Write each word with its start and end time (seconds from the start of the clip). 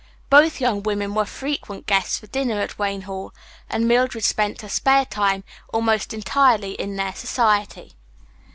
Both 0.31 0.59
young 0.59 0.81
women 0.81 1.13
were 1.13 1.27
frequent 1.27 1.85
guests 1.85 2.17
for 2.17 2.25
dinner 2.25 2.59
at 2.59 2.79
Wayne 2.79 3.03
Hall, 3.03 3.35
and 3.69 3.87
Mildred 3.87 4.23
spent 4.23 4.61
her 4.63 4.67
spare 4.69 5.05
time 5.05 5.43
almost 5.71 6.11
entirely 6.11 6.71
in 6.71 6.95
their 6.95 7.13
society. 7.13 7.93